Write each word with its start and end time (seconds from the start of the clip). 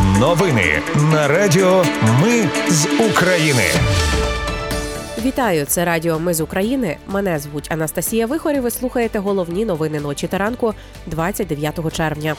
Новини 0.00 0.82
на 1.12 1.28
Радіо 1.28 1.84
Ми 2.22 2.48
з 2.68 2.86
України. 3.10 3.62
Вітаю, 5.24 5.64
це 5.64 5.84
Радіо 5.84 6.18
Ми 6.18 6.34
з 6.34 6.40
України. 6.40 6.96
Мене 7.06 7.38
звуть 7.38 7.72
Анастасія 7.72 8.26
Вихорі. 8.26 8.60
Ви 8.60 8.70
слухаєте 8.70 9.18
головні 9.18 9.64
новини 9.64 10.00
ночі 10.00 10.26
та 10.26 10.38
ранку 10.38 10.74
29 11.06 11.92
червня. 11.96 12.34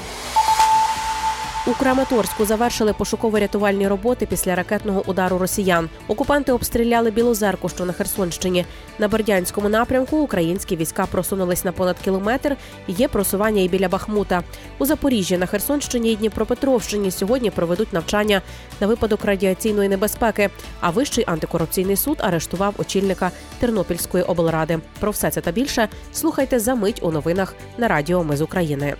У 1.67 1.71
Краматорську 1.71 2.45
завершили 2.45 2.91
пошуково-рятувальні 2.91 3.87
роботи 3.87 4.25
після 4.25 4.55
ракетного 4.55 5.03
удару 5.05 5.37
росіян. 5.37 5.89
Окупанти 6.07 6.51
обстріляли 6.51 7.11
Білозерку, 7.11 7.69
що 7.69 7.85
на 7.85 7.93
Херсонщині. 7.93 8.65
На 8.99 9.07
Бердянському 9.07 9.69
напрямку 9.69 10.17
українські 10.17 10.75
війська 10.75 11.05
просунулись 11.05 11.65
на 11.65 11.71
понад 11.71 11.99
кілометр. 12.03 12.55
Є 12.87 13.07
просування 13.07 13.61
і 13.61 13.67
біля 13.67 13.89
Бахмута. 13.89 14.43
У 14.77 14.85
Запоріжжі 14.85 15.37
на 15.37 15.45
Херсонщині 15.45 16.11
і 16.11 16.15
Дніпропетровщині 16.15 17.11
сьогодні 17.11 17.49
проведуть 17.49 17.93
навчання 17.93 18.41
на 18.81 18.87
випадок 18.87 19.25
радіаційної 19.25 19.89
небезпеки. 19.89 20.49
А 20.79 20.89
вищий 20.89 21.23
антикорупційний 21.27 21.95
суд 21.95 22.17
арештував 22.21 22.73
очільника 22.77 23.31
Тернопільської 23.59 24.23
облради. 24.23 24.79
Про 24.99 25.11
все 25.11 25.31
це 25.31 25.41
та 25.41 25.51
більше 25.51 25.87
слухайте 26.13 26.59
за 26.59 26.75
мить 26.75 26.99
у 27.03 27.11
новинах 27.11 27.55
на 27.77 27.87
Радіо 27.87 28.23
Ми 28.23 28.37
з 28.37 28.41
України. 28.41 28.95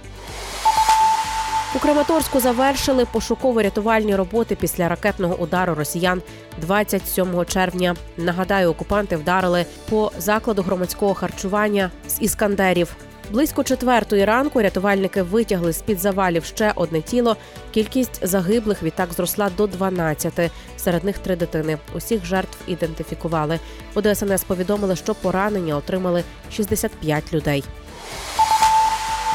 У 1.75 1.79
Краматорську 1.79 2.39
завершили 2.39 3.05
пошуково-рятувальні 3.13 4.15
роботи 4.15 4.55
після 4.55 4.89
ракетного 4.89 5.35
удару 5.35 5.75
росіян 5.75 6.21
27 6.61 7.45
червня. 7.45 7.95
Нагадаю, 8.17 8.69
окупанти 8.69 9.17
вдарили 9.17 9.65
по 9.89 10.11
закладу 10.17 10.61
громадського 10.61 11.13
харчування 11.13 11.91
з 12.07 12.21
іскандерів. 12.21 12.95
Близько 13.31 13.63
четвертої 13.63 14.25
ранку 14.25 14.61
рятувальники 14.61 15.21
витягли 15.21 15.73
з 15.73 15.81
під 15.81 15.99
завалів 15.99 16.43
ще 16.43 16.71
одне 16.75 17.01
тіло. 17.01 17.37
Кількість 17.71 18.27
загиблих 18.27 18.83
відтак 18.83 19.13
зросла 19.13 19.49
до 19.57 19.67
12. 19.67 20.51
Серед 20.77 21.03
них 21.03 21.17
три 21.17 21.35
дитини. 21.35 21.77
Усіх 21.95 22.25
жертв 22.25 22.57
ідентифікували. 22.67 23.59
У 23.95 24.01
ДСНС 24.01 24.43
повідомили, 24.43 24.95
що 24.95 25.15
поранення 25.15 25.77
отримали 25.77 26.23
65 26.51 27.33
людей. 27.33 27.63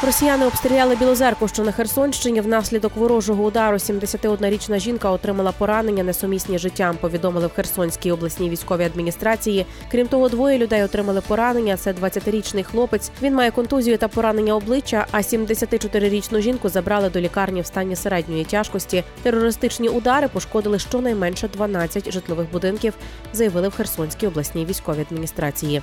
Росіяни 0.03 0.47
обстріляли 0.47 0.97
Білозерку, 0.97 1.49
що 1.49 1.65
на 1.65 1.73
Херсонщині. 1.73 2.41
Внаслідок 2.41 2.97
ворожого 2.97 3.45
удару 3.45 3.77
71-річна 3.77 4.79
жінка 4.79 5.11
отримала 5.11 5.53
поранення 5.53 6.05
несумісні 6.05 6.59
життям. 6.59 6.97
Повідомили 7.01 7.47
в 7.47 7.53
Херсонській 7.53 8.13
обласній 8.13 8.51
військовій 8.51 8.85
адміністрації. 8.85 9.67
Крім 9.91 10.07
того, 10.09 10.29
двоє 10.29 10.59
людей 10.59 10.83
отримали 10.83 11.21
поранення. 11.21 11.77
Це 11.77 11.93
20-річний 11.93 12.63
хлопець. 12.63 13.11
Він 13.23 13.35
має 13.35 13.51
контузію 13.51 13.99
та 13.99 14.09
поранення 14.09 14.55
обличчя. 14.55 15.07
А 15.11 15.19
74-річну 15.19 16.41
жінку 16.41 16.69
забрали 16.69 17.11
до 17.11 17.21
лікарні 17.21 17.61
в 17.61 17.67
стані 17.67 17.97
середньої 17.97 18.45
тяжкості. 18.45 19.05
Терористичні 19.23 19.89
удари 19.89 20.29
пошкодили 20.29 20.79
щонайменше 20.79 21.49
12 21.49 22.13
житлових 22.13 22.51
будинків. 22.53 22.95
Заявили 23.33 23.69
в 23.69 23.75
Херсонській 23.75 24.27
обласній 24.27 24.65
військовій 24.65 25.01
адміністрації. 25.01 25.83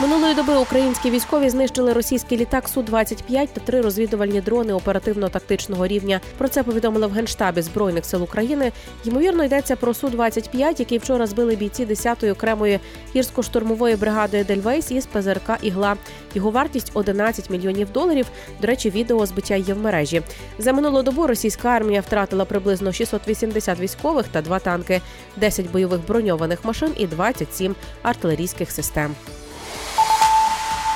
Минулої 0.00 0.34
доби 0.34 0.56
українські 0.56 1.10
військові 1.10 1.50
знищили 1.50 1.92
російський 1.92 2.38
літак 2.38 2.68
су 2.68 2.82
25 2.82 3.48
та 3.52 3.60
три 3.60 3.80
розвідувальні 3.80 4.40
дрони 4.40 4.72
оперативно-тактичного 4.72 5.86
рівня. 5.86 6.20
Про 6.38 6.48
це 6.48 6.62
повідомили 6.62 7.06
в 7.06 7.12
генштабі 7.12 7.62
збройних 7.62 8.04
сил 8.04 8.22
України. 8.22 8.72
Ймовірно, 9.04 9.44
йдеться 9.44 9.76
про 9.76 9.94
су 9.94 10.08
25 10.08 10.80
який 10.80 10.98
вчора 10.98 11.26
збили 11.26 11.56
бійці 11.56 11.86
10-ї 11.86 12.32
окремої 12.32 12.80
гірсько-штурмової 13.14 13.96
бригади 13.96 14.44
Дельвейс 14.44 14.90
із 14.90 15.06
ПЗРК 15.06 15.50
Ігла. 15.62 15.96
Його 16.34 16.50
вартість 16.50 16.90
11 16.94 17.50
мільйонів 17.50 17.92
доларів. 17.92 18.26
До 18.60 18.66
речі, 18.66 18.90
відео 18.90 19.26
збиття 19.26 19.54
є 19.54 19.74
в 19.74 19.78
мережі. 19.78 20.22
За 20.58 20.72
минулу 20.72 21.02
добу 21.02 21.26
російська 21.26 21.68
армія 21.68 22.00
втратила 22.00 22.44
приблизно 22.44 22.92
680 22.92 23.80
військових 23.80 24.28
та 24.28 24.42
два 24.42 24.58
танки, 24.58 25.00
10 25.36 25.70
бойових 25.70 26.00
броньованих 26.06 26.64
машин 26.64 26.92
і 26.96 27.06
27 27.06 27.74
артилерійських 28.02 28.70
систем. 28.70 29.14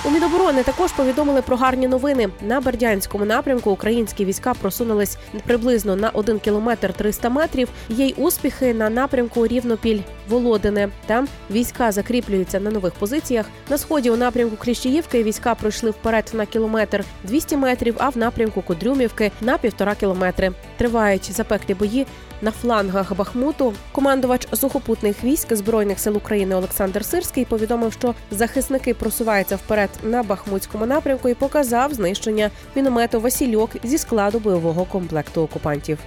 У 0.07 0.11
Міноборони 0.11 0.63
також 0.63 0.93
повідомили 0.93 1.43
про 1.43 1.57
гарні 1.57 1.89
новини. 1.89 2.29
На 2.43 2.61
Бердянському 2.61 3.25
напрямку 3.25 3.71
українські 3.71 4.25
війська 4.25 4.55
просунулись 4.55 5.19
приблизно 5.47 5.97
на 5.97 6.11
1 6.11 6.39
кілометр 6.39 6.93
300 6.93 7.29
метрів. 7.31 7.69
Є 7.89 8.07
й 8.07 8.15
успіхи 8.17 8.75
на 8.75 8.91
напрямку 8.91 9.47
Рівнопіль 9.47 10.01
Володине. 10.29 10.89
Там 11.07 11.29
війська 11.51 11.93
закріплюються 11.93 12.61
на 12.61 12.71
нових 12.71 12.93
позиціях. 12.93 13.47
На 13.71 13.79
сході 13.79 14.11
у 14.11 14.17
напрямку 14.17 14.57
Кліщіївки 14.57 15.23
війська 15.23 15.55
пройшли 15.55 15.91
вперед 15.91 16.31
на 16.35 16.47
кілометр 16.47 17.05
200 17.25 17.57
метрів, 17.57 17.95
а 17.99 18.09
в 18.09 18.19
напрямку 18.19 18.63
Кудрюмівки 18.63 19.31
на 19.41 19.59
півтора 19.59 19.95
кілометри. 19.95 20.53
Тривають 20.77 21.33
запеклі 21.33 21.75
бої 21.75 22.07
на 22.43 22.51
флангах 22.51 23.17
Бахмуту. 23.17 23.75
Командувач 23.93 24.49
сухопутних 24.53 25.25
військ 25.25 25.55
збройних 25.55 26.01
сил 26.01 26.17
України 26.17 26.55
Олександр 26.55 27.05
Сирський 27.05 27.45
повідомив, 27.45 27.93
що 27.93 28.15
захисники 28.31 28.95
просуваються 28.95 29.57
вперед 29.57 29.91
на 30.03 30.23
Бахмутському 30.23 30.87
напрямку 30.87 31.29
і 31.29 31.35
показав 31.35 31.95
знищення 31.95 32.51
міномету 32.75 33.21
Васильок 33.21 33.71
зі 33.85 33.99
складу 33.99 34.39
бойового 34.39 34.85
комплекту 34.85 35.43
окупантів. 35.43 35.99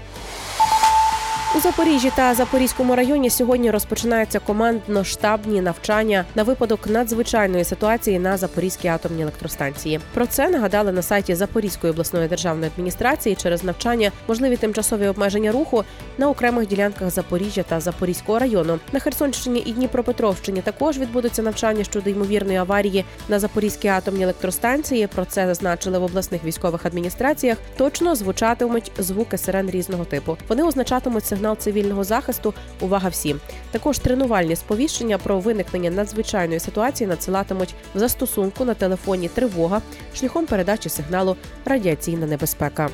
У 1.57 1.59
Запоріжжі 1.59 2.11
та 2.15 2.33
Запорізькому 2.33 2.95
районі 2.95 3.29
сьогодні 3.29 3.71
розпочинаються 3.71 4.39
командно-штабні 4.47 5.61
навчання 5.61 6.25
на 6.35 6.43
випадок 6.43 6.87
надзвичайної 6.87 7.63
ситуації 7.63 8.19
на 8.19 8.37
Запорізькій 8.37 8.87
атомній 8.87 9.21
електростанції. 9.21 9.99
Про 10.13 10.25
це 10.25 10.49
нагадали 10.49 10.91
на 10.91 11.01
сайті 11.01 11.35
Запорізької 11.35 11.93
обласної 11.93 12.27
державної 12.27 12.71
адміністрації 12.73 13.35
через 13.35 13.63
навчання 13.63 14.11
можливі 14.27 14.57
тимчасові 14.57 15.07
обмеження 15.07 15.51
руху 15.51 15.83
на 16.17 16.29
окремих 16.29 16.67
ділянках 16.67 17.09
Запоріжжя 17.09 17.63
та 17.63 17.79
Запорізького 17.79 18.39
району. 18.39 18.79
На 18.91 18.99
Херсонщині 18.99 19.63
і 19.65 19.71
Дніпропетровщині 19.71 20.61
також 20.61 20.97
відбудуться 20.97 21.41
навчання 21.41 21.83
щодо 21.83 22.09
ймовірної 22.09 22.57
аварії 22.57 23.05
на 23.29 23.39
Запорізькій 23.39 23.87
атомній 23.87 24.23
електростанції. 24.23 25.07
Про 25.07 25.25
це 25.25 25.47
зазначили 25.47 25.99
в 25.99 26.03
обласних 26.03 26.43
військових 26.43 26.85
адміністраціях. 26.85 27.57
Точно 27.77 28.15
звучатимуть 28.15 28.91
звуки 28.97 29.37
сирен 29.37 29.69
різного 29.69 30.05
типу. 30.05 30.37
Вони 30.47 30.63
означатимуть 30.63 31.25
сигнал 31.25 31.46
сигнал 31.47 31.57
цивільного 31.57 32.03
захисту. 32.03 32.53
Увага 32.81 33.09
всім. 33.09 33.39
Також 33.71 33.99
тренувальні 33.99 34.55
сповіщення 34.55 35.17
про 35.17 35.39
виникнення 35.39 35.91
надзвичайної 35.91 36.59
ситуації 36.59 37.07
надсилатимуть 37.07 37.75
в 37.95 37.99
застосунку 37.99 38.65
на 38.65 38.73
телефоні 38.73 39.29
тривога 39.29 39.81
шляхом 40.15 40.45
передачі 40.45 40.89
сигналу 40.89 41.35
радіаційна 41.65 42.27
небезпека. 42.27 42.89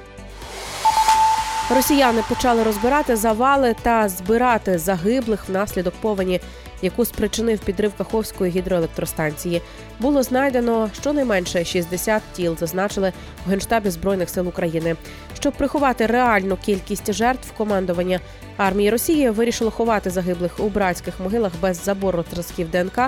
Росіяни 1.69 2.23
почали 2.29 2.63
розбирати 2.63 3.15
завали 3.15 3.75
та 3.81 4.09
збирати 4.09 4.77
загиблих 4.77 5.49
внаслідок 5.49 5.93
повені, 6.01 6.39
яку 6.83 7.05
спричинив 7.05 7.59
підрив 7.59 7.93
Каховської 7.97 8.51
гідроелектростанції. 8.51 9.61
Було 9.99 10.23
знайдено 10.23 10.89
щонайменше 11.01 11.65
60 11.65 12.21
тіл, 12.33 12.57
зазначили 12.59 13.13
в 13.45 13.49
генштабі 13.49 13.89
збройних 13.89 14.29
сил 14.29 14.47
України. 14.47 14.95
Щоб 15.39 15.53
приховати 15.53 16.05
реальну 16.05 16.57
кількість 16.65 17.13
жертв, 17.13 17.51
командування 17.57 18.19
армії 18.57 18.89
Росії 18.89 19.29
вирішило 19.29 19.71
ховати 19.71 20.09
загиблих 20.09 20.59
у 20.59 20.69
братських 20.69 21.19
могилах 21.19 21.51
без 21.61 21.83
забору 21.83 22.25
зразків 22.33 22.69
ДНК 22.69 22.99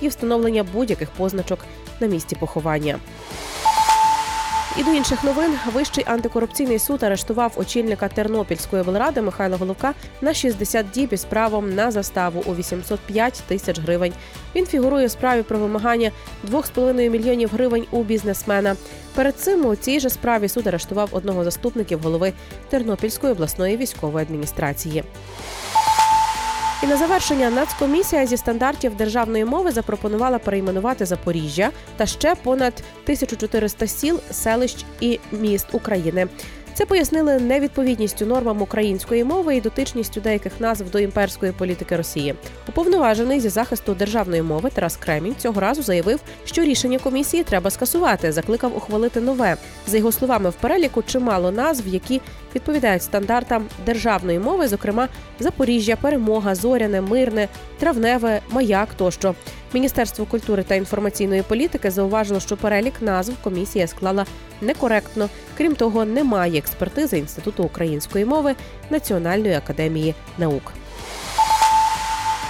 і 0.00 0.08
встановлення 0.08 0.64
будь-яких 0.72 1.10
позначок 1.10 1.58
на 2.00 2.06
місці 2.06 2.36
поховання. 2.36 2.98
І 4.78 4.84
до 4.84 4.90
інших 4.90 5.24
новин 5.24 5.58
вищий 5.72 6.04
антикорупційний 6.06 6.78
суд 6.78 7.02
арештував 7.02 7.52
очільника 7.56 8.08
Тернопільської 8.08 8.82
облради 8.82 9.22
Михайла 9.22 9.56
Головка 9.56 9.94
на 10.20 10.34
60 10.34 10.90
діб 10.90 11.12
із 11.12 11.24
правом 11.24 11.74
на 11.74 11.90
заставу 11.90 12.42
у 12.46 12.54
805 12.54 13.42
тисяч 13.48 13.80
гривень. 13.80 14.12
Він 14.54 14.66
фігурує 14.66 15.06
в 15.06 15.10
справі 15.10 15.42
про 15.42 15.58
вимагання 15.58 16.10
2,5 16.50 17.08
мільйонів 17.10 17.50
гривень 17.52 17.86
у 17.90 18.02
бізнесмена. 18.02 18.76
Перед 19.14 19.36
цим 19.36 19.66
у 19.66 19.76
цій 19.76 20.00
же 20.00 20.10
справі 20.10 20.48
суд 20.48 20.66
арештував 20.66 21.08
одного 21.12 21.44
заступників 21.44 22.00
голови 22.02 22.32
Тернопільської 22.70 23.32
обласної 23.32 23.76
військової 23.76 24.24
адміністрації. 24.24 25.04
І 26.82 26.86
на 26.86 26.96
завершення 26.96 27.50
Нацкомісія 27.50 28.26
зі 28.26 28.36
стандартів 28.36 28.96
державної 28.96 29.44
мови 29.44 29.70
запропонувала 29.70 30.38
перейменувати 30.38 31.06
Запоріжжя 31.06 31.70
та 31.96 32.06
ще 32.06 32.34
понад 32.34 32.72
1400 33.02 33.86
сіл, 33.86 34.20
селищ 34.30 34.84
і 35.00 35.20
міст 35.32 35.66
України. 35.72 36.28
Це 36.82 36.86
пояснили 36.86 37.38
невідповідністю 37.38 38.26
нормам 38.26 38.62
української 38.62 39.24
мови 39.24 39.56
і 39.56 39.60
дотичністю 39.60 40.20
деяких 40.20 40.60
назв 40.60 40.90
до 40.90 40.98
імперської 40.98 41.52
політики 41.52 41.96
Росії. 41.96 42.34
Уповноважений 42.68 43.40
зі 43.40 43.48
захисту 43.48 43.94
державної 43.94 44.42
мови 44.42 44.70
Тарас 44.74 44.96
Кремінь 44.96 45.34
цього 45.38 45.60
разу 45.60 45.82
заявив, 45.82 46.20
що 46.44 46.62
рішення 46.62 46.98
комісії 46.98 47.42
треба 47.42 47.70
скасувати. 47.70 48.32
Закликав 48.32 48.76
ухвалити 48.76 49.20
нове. 49.20 49.56
За 49.86 49.96
його 49.96 50.12
словами, 50.12 50.50
в 50.50 50.54
переліку 50.54 51.02
чимало 51.02 51.50
назв, 51.50 51.88
які 51.88 52.20
відповідають 52.54 53.02
стандартам 53.02 53.66
державної 53.86 54.38
мови, 54.38 54.68
зокрема 54.68 55.08
Запоріжжя, 55.40 55.96
перемога, 55.96 56.54
зоряне, 56.54 57.00
мирне, 57.00 57.48
травневе, 57.78 58.40
маяк 58.50 58.88
тощо. 58.94 59.34
Міністерство 59.74 60.26
культури 60.26 60.62
та 60.62 60.74
інформаційної 60.74 61.42
політики 61.42 61.90
зауважило, 61.90 62.40
що 62.40 62.56
перелік 62.56 63.02
назв 63.02 63.32
комісія 63.42 63.86
склала 63.86 64.26
некоректно. 64.60 65.28
Крім 65.56 65.74
того, 65.74 66.04
немає 66.04 66.58
експертизи 66.58 67.18
Інституту 67.18 67.64
української 67.64 68.24
мови 68.24 68.54
Національної 68.90 69.54
академії 69.54 70.14
наук. 70.38 70.72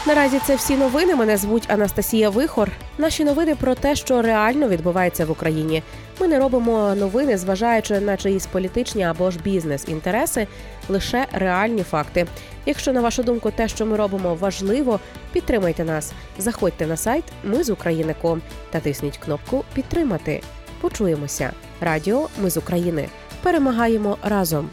Наразі 0.07 0.39
це 0.47 0.57
всі 0.57 0.77
новини. 0.77 1.15
Мене 1.15 1.37
звуть 1.37 1.71
Анастасія 1.71 2.31
Вихор. 2.31 2.71
Наші 2.99 3.25
новини 3.25 3.55
про 3.55 3.75
те, 3.75 3.95
що 3.95 4.23
реально 4.23 4.69
відбувається 4.69 5.25
в 5.25 5.31
Україні. 5.31 5.83
Ми 6.21 6.29
не 6.29 6.39
робимо 6.39 6.95
новини, 6.95 7.39
зважаючи 7.39 8.01
на 8.01 8.17
чиїсь 8.17 8.47
політичні 8.47 9.05
або 9.05 9.31
ж 9.31 9.39
бізнес-інтереси, 9.39 10.47
лише 10.89 11.27
реальні 11.33 11.83
факти. 11.83 12.27
Якщо 12.67 12.93
на 12.93 13.01
вашу 13.01 13.23
думку 13.23 13.51
те, 13.51 13.69
що 13.69 13.87
ми 13.87 13.97
робимо, 13.97 14.35
важливо, 14.35 15.01
підтримайте 15.33 15.85
нас. 15.85 16.13
Заходьте 16.39 16.87
на 16.87 16.97
сайт 16.97 17.25
Ми 17.45 17.65
з 17.65 17.71
України.ком 17.71 18.43
та 18.71 18.81
тисніть 18.81 19.19
кнопку 19.19 19.65
Підтримати. 19.75 20.43
Почуємося. 20.81 21.53
Радіо 21.81 22.29
Ми 22.43 22.51
з 22.51 22.57
України. 22.57 23.09
Перемагаємо 23.43 24.19
разом. 24.23 24.71